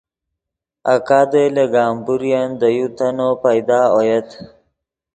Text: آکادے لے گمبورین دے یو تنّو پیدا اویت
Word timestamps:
آکادے 0.93 1.43
لے 1.55 1.65
گمبورین 1.73 2.47
دے 2.59 2.69
یو 2.77 2.87
تنّو 2.97 3.29
پیدا 3.43 3.79
اویت 3.95 4.29